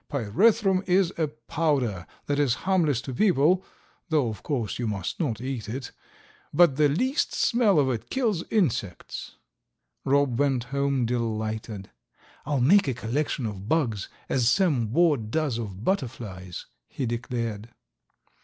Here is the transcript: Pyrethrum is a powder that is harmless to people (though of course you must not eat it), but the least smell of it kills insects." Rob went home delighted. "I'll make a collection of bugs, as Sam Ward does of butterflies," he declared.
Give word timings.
Pyrethrum 0.09 0.81
is 0.87 1.13
a 1.15 1.27
powder 1.27 2.07
that 2.25 2.39
is 2.39 2.55
harmless 2.65 3.01
to 3.01 3.13
people 3.13 3.63
(though 4.09 4.29
of 4.29 4.41
course 4.41 4.79
you 4.79 4.87
must 4.87 5.19
not 5.19 5.39
eat 5.39 5.69
it), 5.69 5.91
but 6.51 6.75
the 6.77 6.89
least 6.89 7.35
smell 7.35 7.77
of 7.77 7.87
it 7.91 8.09
kills 8.09 8.43
insects." 8.49 9.35
Rob 10.03 10.39
went 10.39 10.63
home 10.73 11.05
delighted. 11.05 11.91
"I'll 12.47 12.61
make 12.61 12.87
a 12.87 12.95
collection 12.95 13.45
of 13.45 13.69
bugs, 13.69 14.09
as 14.27 14.49
Sam 14.49 14.91
Ward 14.91 15.29
does 15.29 15.59
of 15.59 15.83
butterflies," 15.83 16.65
he 16.87 17.05
declared. 17.05 17.69